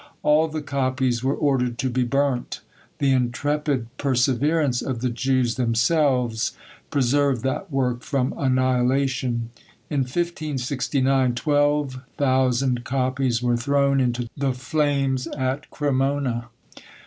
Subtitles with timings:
[0.23, 2.61] All the copies were ordered to be burnt:
[2.97, 6.53] the intrepid perseverance of the Jews themselves
[6.89, 9.51] preserved that work from annihilation.
[9.91, 16.47] In 1569 twelve thousand copies were thrown into the flames at Cremona.